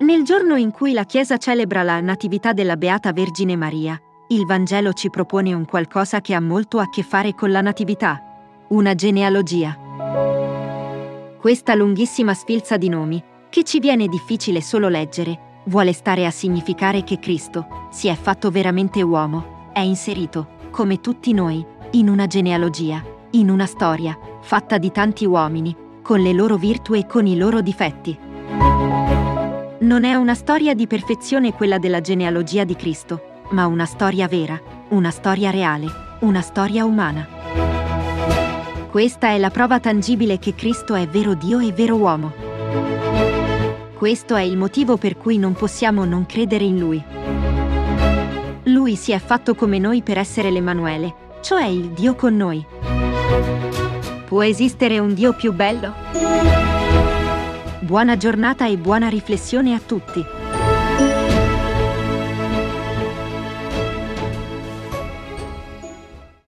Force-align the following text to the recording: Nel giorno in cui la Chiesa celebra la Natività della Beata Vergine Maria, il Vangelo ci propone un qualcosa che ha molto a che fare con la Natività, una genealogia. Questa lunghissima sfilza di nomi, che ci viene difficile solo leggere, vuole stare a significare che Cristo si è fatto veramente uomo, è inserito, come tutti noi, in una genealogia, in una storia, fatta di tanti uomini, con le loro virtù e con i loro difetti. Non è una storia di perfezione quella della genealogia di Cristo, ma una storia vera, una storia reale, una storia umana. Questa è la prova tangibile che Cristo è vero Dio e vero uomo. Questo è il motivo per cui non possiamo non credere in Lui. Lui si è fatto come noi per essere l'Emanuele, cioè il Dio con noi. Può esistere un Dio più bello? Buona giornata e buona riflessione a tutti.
Nel 0.00 0.22
giorno 0.22 0.54
in 0.54 0.70
cui 0.70 0.92
la 0.92 1.02
Chiesa 1.02 1.38
celebra 1.38 1.82
la 1.82 2.00
Natività 2.00 2.52
della 2.52 2.76
Beata 2.76 3.12
Vergine 3.12 3.56
Maria, 3.56 4.00
il 4.28 4.46
Vangelo 4.46 4.92
ci 4.92 5.10
propone 5.10 5.52
un 5.52 5.64
qualcosa 5.64 6.20
che 6.20 6.34
ha 6.34 6.40
molto 6.40 6.78
a 6.78 6.88
che 6.88 7.02
fare 7.02 7.34
con 7.34 7.50
la 7.50 7.60
Natività, 7.60 8.22
una 8.68 8.94
genealogia. 8.94 9.76
Questa 11.36 11.74
lunghissima 11.74 12.32
sfilza 12.32 12.76
di 12.76 12.88
nomi, 12.88 13.20
che 13.48 13.64
ci 13.64 13.80
viene 13.80 14.06
difficile 14.06 14.60
solo 14.60 14.88
leggere, 14.88 15.62
vuole 15.64 15.92
stare 15.92 16.26
a 16.26 16.30
significare 16.30 17.02
che 17.02 17.18
Cristo 17.18 17.88
si 17.90 18.06
è 18.06 18.14
fatto 18.14 18.52
veramente 18.52 19.02
uomo, 19.02 19.70
è 19.72 19.80
inserito, 19.80 20.58
come 20.70 21.00
tutti 21.00 21.32
noi, 21.32 21.64
in 21.92 22.08
una 22.08 22.28
genealogia, 22.28 23.02
in 23.30 23.50
una 23.50 23.66
storia, 23.66 24.16
fatta 24.42 24.78
di 24.78 24.92
tanti 24.92 25.24
uomini, 25.24 25.74
con 26.02 26.20
le 26.20 26.32
loro 26.32 26.56
virtù 26.56 26.94
e 26.94 27.04
con 27.04 27.26
i 27.26 27.36
loro 27.36 27.60
difetti. 27.60 28.26
Non 29.88 30.04
è 30.04 30.14
una 30.14 30.34
storia 30.34 30.74
di 30.74 30.86
perfezione 30.86 31.54
quella 31.54 31.78
della 31.78 32.02
genealogia 32.02 32.64
di 32.64 32.76
Cristo, 32.76 33.44
ma 33.52 33.64
una 33.64 33.86
storia 33.86 34.28
vera, 34.28 34.60
una 34.88 35.10
storia 35.10 35.48
reale, 35.48 35.86
una 36.18 36.42
storia 36.42 36.84
umana. 36.84 37.26
Questa 38.90 39.28
è 39.28 39.38
la 39.38 39.48
prova 39.48 39.80
tangibile 39.80 40.38
che 40.38 40.54
Cristo 40.54 40.94
è 40.94 41.08
vero 41.08 41.32
Dio 41.32 41.58
e 41.60 41.72
vero 41.72 41.96
uomo. 41.96 42.32
Questo 43.94 44.36
è 44.36 44.42
il 44.42 44.58
motivo 44.58 44.98
per 44.98 45.16
cui 45.16 45.38
non 45.38 45.54
possiamo 45.54 46.04
non 46.04 46.26
credere 46.26 46.64
in 46.64 46.78
Lui. 46.78 47.02
Lui 48.64 48.94
si 48.94 49.12
è 49.12 49.18
fatto 49.18 49.54
come 49.54 49.78
noi 49.78 50.02
per 50.02 50.18
essere 50.18 50.50
l'Emanuele, 50.50 51.14
cioè 51.40 51.64
il 51.64 51.92
Dio 51.92 52.14
con 52.14 52.36
noi. 52.36 52.62
Può 54.26 54.44
esistere 54.44 54.98
un 54.98 55.14
Dio 55.14 55.32
più 55.32 55.54
bello? 55.54 57.17
Buona 57.80 58.16
giornata 58.16 58.66
e 58.66 58.76
buona 58.76 59.08
riflessione 59.08 59.72
a 59.72 59.78
tutti. 59.78 60.47